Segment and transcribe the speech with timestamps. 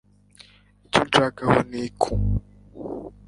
[0.85, 2.11] icyo unshakaho niku